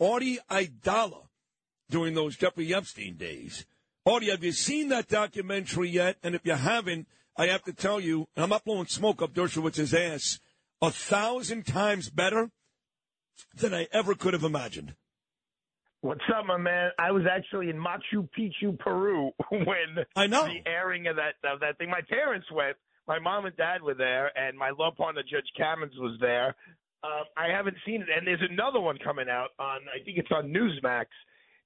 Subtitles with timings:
[0.00, 1.26] Artie Aidala
[1.90, 3.66] during those Jeffrey Epstein days.
[4.06, 6.16] Artie, have you seen that documentary yet?
[6.22, 9.34] And if you haven't, I have to tell you, and I'm not blowing smoke up
[9.34, 10.40] Dershowitz's ass,
[10.80, 12.50] a thousand times better
[13.54, 14.94] than I ever could have imagined.
[16.02, 16.90] What's up, my man?
[16.98, 21.60] I was actually in Machu Picchu, Peru, when I know the airing of that of
[21.60, 21.90] that thing.
[21.90, 22.76] My parents went.
[23.06, 26.54] My mom and dad were there, and my love partner Judge Cammons was there.
[27.02, 29.80] Um, I haven't seen it, and there's another one coming out on.
[29.88, 31.06] I think it's on Newsmax.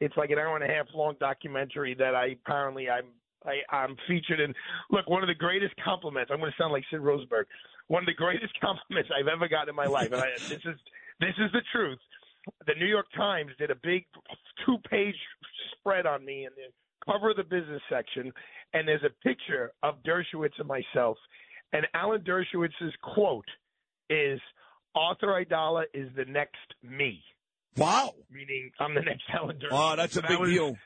[0.00, 3.06] It's like an hour and a half long documentary that I apparently I'm
[3.46, 4.54] I, I'm featured in.
[4.90, 6.30] Look, one of the greatest compliments.
[6.32, 7.46] I'm going to sound like Sid Rosenberg.
[7.88, 10.78] One of the greatest compliments I've ever gotten in my life, and I, this is
[11.20, 11.98] this is the truth.
[12.66, 14.04] The New York Times did a big
[14.66, 15.14] two-page
[15.72, 18.32] spread on me in the cover of the business section,
[18.74, 21.16] and there's a picture of Dershowitz and myself,
[21.72, 23.46] and Alan Dershowitz's quote
[24.10, 24.40] is
[24.94, 27.22] Arthur Aidala is the next me.
[27.76, 28.14] Wow.
[28.30, 29.72] Meaning I'm the next Alan Dershowitz.
[29.72, 30.76] Wow, that's a And big was- deal.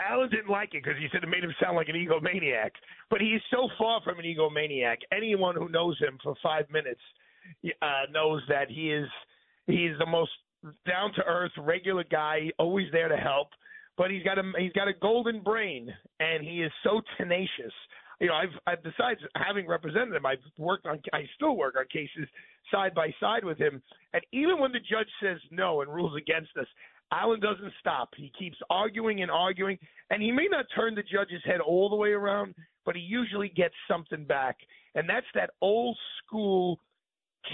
[0.00, 2.70] Alan didn't like it because he said it made him sound like an egomaniac.
[3.10, 4.98] But he's so far from an egomaniac.
[5.12, 7.00] Anyone who knows him for five minutes
[7.82, 9.08] uh, knows that he is
[9.66, 10.30] he's the most
[10.86, 13.48] down to earth, regular guy, always there to help.
[13.98, 17.72] But he's got a he's got a golden brain, and he is so tenacious.
[18.20, 21.84] You know, I've, I've besides having represented him, I've worked on I still work on
[21.92, 22.28] cases
[22.70, 23.82] side by side with him.
[24.12, 26.66] And even when the judge says no and rules against us,
[27.12, 28.10] Alan doesn't stop.
[28.16, 29.78] He keeps arguing and arguing,
[30.10, 32.54] and he may not turn the judge's head all the way around,
[32.84, 34.56] but he usually gets something back.
[34.94, 36.78] And that's that old school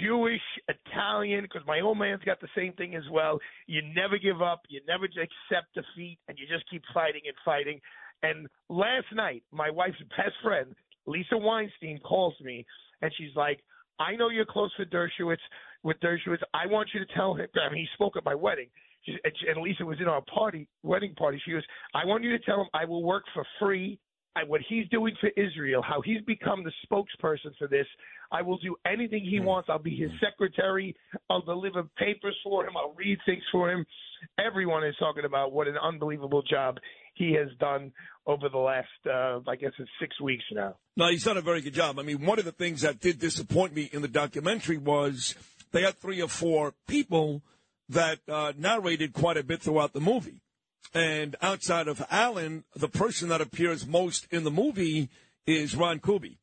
[0.01, 3.39] Jewish, Italian, because my old man's got the same thing as well.
[3.67, 7.79] You never give up, you never accept defeat, and you just keep fighting and fighting.
[8.23, 12.65] And last night, my wife's best friend, Lisa Weinstein, calls me,
[13.01, 13.59] and she's like,
[13.99, 15.37] I know you're close with Dershowitz.
[15.83, 17.47] With Dershowitz, I want you to tell him.
[17.55, 18.67] I mean, he spoke at my wedding,
[19.07, 21.41] she, and, Lisa was in our party, wedding party.
[21.45, 21.63] She goes,
[21.93, 23.99] I want you to tell him I will work for free.
[24.35, 27.87] I, what he's doing for Israel, how he's become the spokesperson for this.
[28.31, 29.45] I will do anything he hmm.
[29.45, 29.69] wants.
[29.69, 30.95] I'll be his secretary.
[31.29, 32.77] I'll deliver papers for him.
[32.77, 33.85] I'll read things for him.
[34.43, 36.77] Everyone is talking about what an unbelievable job
[37.17, 37.91] he has done
[38.25, 40.75] over the last, uh, I guess it's six weeks now.
[40.95, 41.97] No, he's done a very good job.
[41.99, 45.35] I mean, one of the things that did disappoint me in the documentary was
[45.71, 47.41] they had three or four people
[47.89, 50.41] that uh, narrated quite a bit throughout the movie.
[50.93, 55.09] And outside of Alan, the person that appears most in the movie
[55.45, 56.37] is Ron Kuby.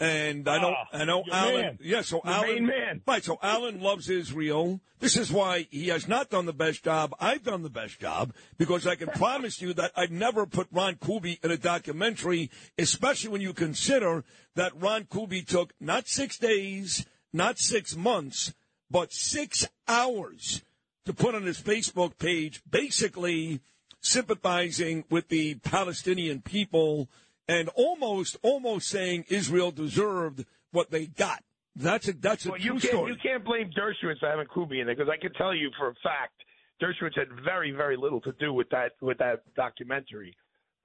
[0.00, 1.60] And I know, Ah, I know Alan.
[1.60, 1.78] man.
[1.82, 3.02] Yeah, so Your Alan, man.
[3.06, 3.22] right?
[3.22, 4.80] So Alan loves Israel.
[4.98, 7.14] This is why he has not done the best job.
[7.20, 10.96] I've done the best job because I can promise you that I'd never put Ron
[10.96, 14.24] Kuby in a documentary, especially when you consider
[14.56, 18.54] that Ron Kuby took not six days, not six months,
[18.90, 20.62] but six hours
[21.04, 23.60] to put on his Facebook page, basically
[24.00, 27.08] sympathizing with the Palestinian people
[27.50, 31.42] and almost, almost saying Israel deserved what they got.
[31.76, 33.12] That's a that's a Well, true you can't story.
[33.12, 35.88] you can't blame Dershowitz for having Kuby in there because I can tell you for
[35.88, 36.34] a fact
[36.82, 40.36] Dershowitz had very very little to do with that with that documentary.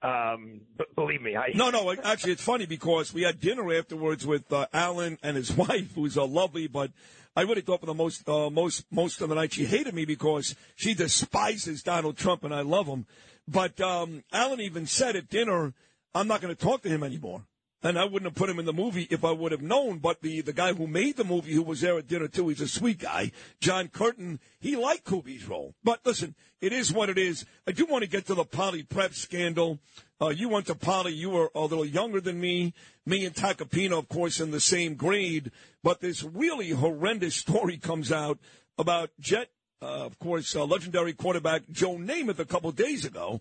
[0.02, 1.92] Um, but believe me, I No, no.
[2.04, 6.16] Actually, it's funny because we had dinner afterwards with uh, Alan and his wife, who's
[6.18, 6.66] uh, lovely.
[6.68, 6.90] But
[7.34, 10.04] I really thought for the most, uh, most, most of the night she hated me
[10.04, 13.06] because she despises Donald Trump, and I love him.
[13.48, 15.72] But um, Alan even said at dinner,
[16.16, 17.44] "I'm not going to talk to him anymore."
[17.82, 19.98] And I wouldn't have put him in the movie if I would have known.
[19.98, 22.60] But the, the guy who made the movie, who was there at dinner too, he's
[22.60, 24.40] a sweet guy, John Curtin.
[24.58, 25.74] He liked Kuby's role.
[25.84, 27.44] But listen, it is what it is.
[27.66, 29.78] I do want to get to the Poly Prep scandal.
[30.20, 31.12] Uh, you went to Poly.
[31.12, 32.72] You were a little younger than me.
[33.04, 35.52] Me and Tacopina, of course, in the same grade.
[35.82, 38.38] But this really horrendous story comes out
[38.78, 39.50] about Jet,
[39.82, 43.40] uh, of course, uh, legendary quarterback Joe Namath a couple days ago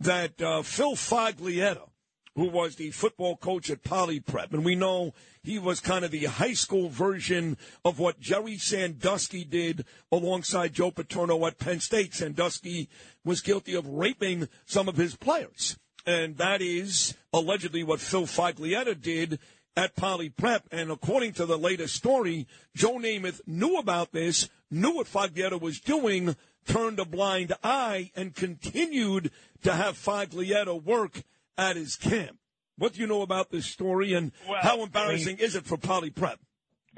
[0.00, 1.88] that uh, Phil Foglietta,
[2.36, 4.52] who was the football coach at Poly Prep.
[4.52, 9.42] And we know he was kind of the high school version of what Jerry Sandusky
[9.42, 12.14] did alongside Joe Paterno at Penn State.
[12.14, 12.90] Sandusky
[13.24, 15.78] was guilty of raping some of his players.
[16.04, 19.38] And that is allegedly what Phil Foglietta did
[19.74, 20.68] at Poly Prep.
[20.70, 25.80] And according to the latest story, Joe Namath knew about this, knew what Foglietta was
[25.80, 26.36] doing,
[26.66, 29.30] turned a blind eye, and continued
[29.62, 31.22] to have Foglietta work
[31.58, 32.38] at his camp.
[32.78, 35.64] What do you know about this story, and Well, how embarrassing I mean- is it
[35.64, 36.38] for Poly Prep?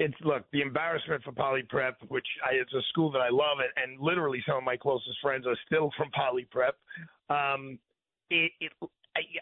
[0.01, 3.57] it's look the embarrassment for Poly Prep, which I, it's a school that I love,
[3.59, 6.77] and, and literally some of my closest friends are still from Poly Prep.
[7.29, 7.77] Um,
[8.29, 8.71] it, it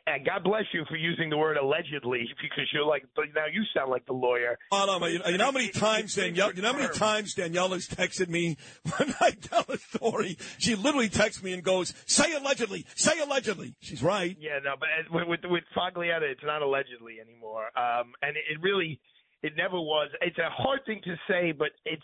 [0.08, 3.92] I, God bless you for using the word allegedly because you're like now you sound
[3.92, 4.58] like the lawyer.
[4.72, 7.88] Oh, you, you know how many times Danielle, you know how many times Danielle has
[7.88, 8.58] texted me
[8.98, 10.38] when I tell a story?
[10.58, 14.36] She literally texts me and goes, "Say allegedly, say allegedly." She's right.
[14.40, 18.44] Yeah, no, but as- with with, with Foglietta, it's not allegedly anymore, um, and it,
[18.52, 19.00] it really,
[19.44, 20.10] it never was.
[20.22, 22.02] It's a hard thing to say, but it's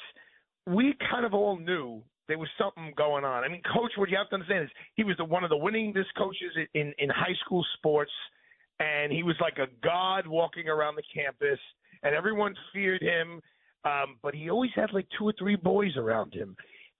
[0.68, 3.44] we kind of all knew there was something going on.
[3.44, 5.58] I mean, coach, what you have to understand is he was the one of the
[5.58, 8.12] winningest coaches in in, high school sports,
[8.80, 11.60] and he was like a god walking around the campus,
[12.04, 13.42] and everyone feared him.
[13.86, 16.56] Um, but he always had like two or three boys around him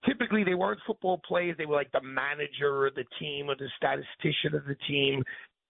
[0.06, 1.56] typically they weren't football players.
[1.56, 5.22] They were like the manager of the team or the statistician of the team.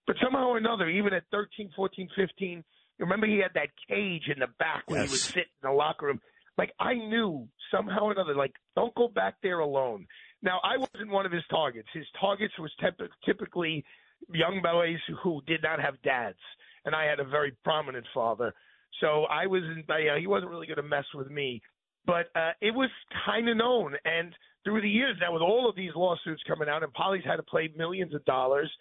[0.07, 2.63] But somehow or another, even at 13, 14, 15,
[2.99, 6.07] remember he had that cage in the back when he would sit in the locker
[6.07, 6.21] room.
[6.57, 10.07] Like I knew somehow or another, like don't go back there alone.
[10.41, 11.87] Now I wasn't one of his targets.
[11.93, 13.83] His targets was typ- typically
[14.33, 16.39] young boys who did not have dads,
[16.85, 18.53] and I had a very prominent father.
[19.01, 19.89] So I wasn't.
[19.89, 21.61] I, uh, he wasn't really going to mess with me
[22.05, 22.89] but uh, it was
[23.25, 23.95] kind of known.
[24.05, 27.37] And through the years, now with all of these lawsuits coming out, and Poly's had
[27.37, 28.71] to play millions of dollars,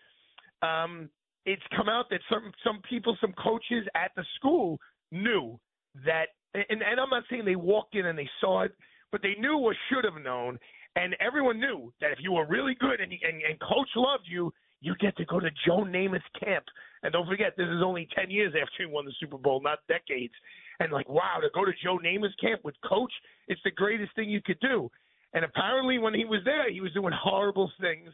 [0.63, 1.09] um,
[1.47, 4.79] it's come out that some some people, some coaches at the school
[5.13, 5.59] knew
[6.07, 8.73] that, and, and I'm not saying they walked in and they saw it,
[9.13, 10.59] but they knew or should have known.
[10.97, 14.53] And everyone knew that if you were really good and, and, and coach loved you,
[14.81, 16.65] you get to go to Joe Namath's camp.
[17.03, 19.79] And don't forget, this is only 10 years after he won the Super Bowl, not
[19.89, 20.35] decades.
[20.79, 23.13] And like, wow, to go to Joe Namath's camp with coach,
[23.49, 24.91] it's the greatest thing you could do.
[25.33, 28.11] And apparently, when he was there, he was doing horrible things.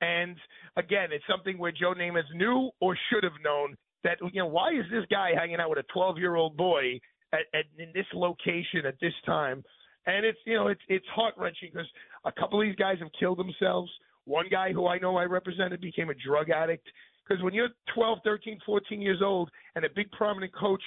[0.00, 0.36] And
[0.76, 4.70] again, it's something where Joe Namath knew or should have known that, you know, why
[4.70, 7.00] is this guy hanging out with a 12 year old boy
[7.32, 9.64] at, at, in this location at this time?
[10.06, 11.88] And it's, you know, it's, it's heart wrenching because
[12.24, 13.90] a couple of these guys have killed themselves.
[14.24, 16.86] One guy who I know I represented became a drug addict.
[17.26, 20.82] Because when you're 12, 13, 14 years old and a big prominent coach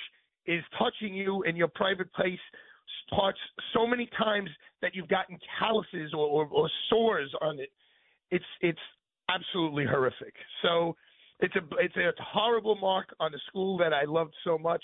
[0.45, 2.39] is touching you in your private place
[3.09, 3.39] parts
[3.73, 4.49] so many times
[4.81, 7.69] that you've gotten calluses or, or, or sores on it,
[8.31, 8.79] it's it's
[9.29, 10.33] absolutely horrific.
[10.61, 10.95] So
[11.39, 14.83] it's a it's a horrible mark on the school that I loved so much,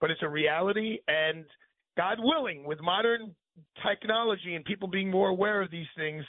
[0.00, 0.98] but it's a reality.
[1.08, 1.44] And
[1.96, 3.34] God willing, with modern
[3.86, 6.24] technology and people being more aware of these things,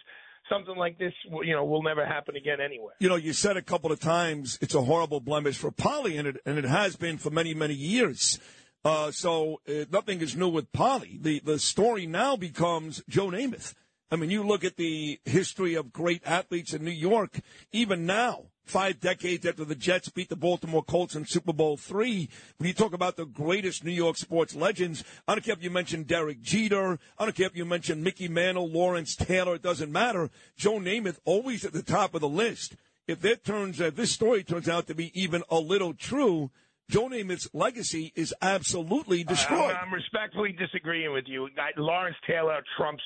[0.50, 2.94] something like this, will- you know, will never happen again anyway.
[3.00, 6.28] You know, you said a couple of times it's a horrible blemish for Poly, and
[6.28, 8.40] it and it has been for many many years.
[8.84, 11.18] Uh, so uh, nothing is new with Poly.
[11.22, 13.76] The the story now becomes Joe Namath.
[14.14, 17.40] I mean, you look at the history of great athletes in New York.
[17.72, 22.30] Even now, five decades after the Jets beat the Baltimore Colts in Super Bowl three,
[22.58, 25.72] when you talk about the greatest New York sports legends, I don't care if you
[25.72, 29.56] mention Derek Jeter, I don't care if you mention Mickey Mantle, Lawrence Taylor.
[29.56, 30.30] It doesn't matter.
[30.56, 32.76] Joe Namath always at the top of the list.
[33.08, 36.52] If that turns, if this story turns out to be even a little true,
[36.90, 39.72] Joe Namath's legacy is absolutely destroyed.
[39.72, 41.50] I'm, I'm respectfully disagreeing with you.
[41.58, 43.04] I, Lawrence Taylor trumps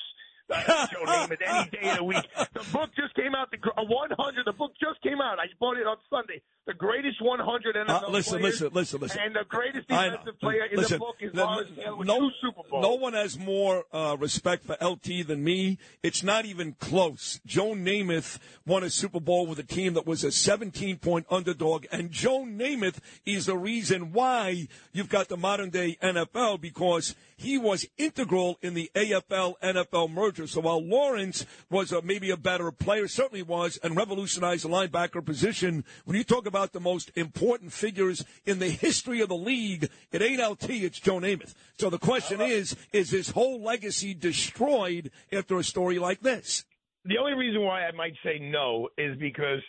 [0.49, 2.25] uh, Joe Namath any day of the week.
[2.53, 3.51] The book just came out.
[3.51, 4.45] The uh, 100.
[4.45, 5.39] The book just came out.
[5.39, 6.41] I bought it on Sunday.
[6.67, 8.61] The greatest 100 NFL Uh, listen, players.
[8.61, 9.21] listen, listen, listen.
[9.23, 12.19] And the greatest defensive player in Listen, the book is no- Lawrence Taylor with no,
[12.19, 12.81] two Super Bowls.
[12.83, 15.77] No one has more uh, respect for LT than me.
[16.03, 17.39] It's not even close.
[17.45, 21.85] Joe Namath won a Super Bowl with a team that was a 17 point underdog,
[21.91, 27.57] and Joe Namath is the reason why you've got the modern day NFL because he
[27.57, 30.34] was integral in the AFL NFL merger.
[30.35, 35.25] So while Lawrence was a, maybe a better player, certainly was, and revolutionized the linebacker
[35.25, 39.89] position, when you talk about the most important figures in the history of the league,
[40.11, 41.55] it ain't LT, it's Joe Namath.
[41.79, 42.51] So the question uh-huh.
[42.51, 46.65] is, is his whole legacy destroyed after a story like this?
[47.05, 49.61] The only reason why I might say no is because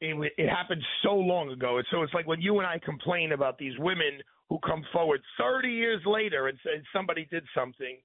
[0.00, 1.80] it, it happened so long ago.
[1.90, 5.68] So it's like when you and I complain about these women who come forward 30
[5.68, 7.98] years later and say somebody did something.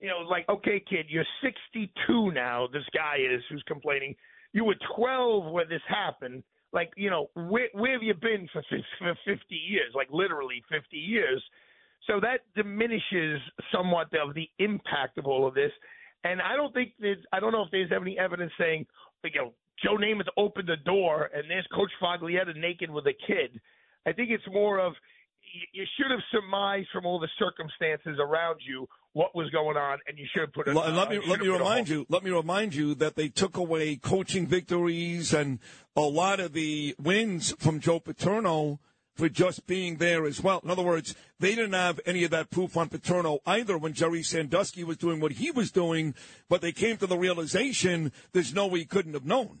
[0.00, 2.68] You know, like, okay, kid, you're 62 now.
[2.72, 4.14] This guy is who's complaining.
[4.52, 6.42] You were 12 when this happened.
[6.72, 8.62] Like, you know, where, where have you been for,
[8.98, 9.92] for 50 years?
[9.94, 11.42] Like, literally 50 years.
[12.06, 13.40] So that diminishes
[13.72, 15.70] somewhat of the impact of all of this.
[16.24, 18.86] And I don't think there's, I don't know if there's any evidence saying,
[19.22, 23.60] you know, Joe Namath opened the door and there's Coach Foglietta naked with a kid.
[24.06, 24.94] I think it's more of
[25.72, 30.18] you should have surmised from all the circumstances around you what was going on, and
[30.18, 30.74] you should have put it.
[30.74, 32.06] Let, uh, let me let me remind you.
[32.08, 35.58] Let me remind you that they took away coaching victories and
[35.96, 38.80] a lot of the wins from Joe Paterno
[39.14, 40.60] for just being there as well.
[40.64, 44.22] In other words, they didn't have any of that proof on Paterno either when Jerry
[44.22, 46.14] Sandusky was doing what he was doing,
[46.48, 49.60] but they came to the realization there's no way he couldn't have known.